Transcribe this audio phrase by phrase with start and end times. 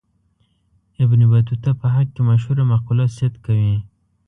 [1.03, 3.75] ابن بطوطه په حق کې مشهوره مقوله صدق کوي.